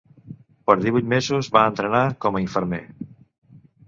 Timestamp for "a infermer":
2.39-2.81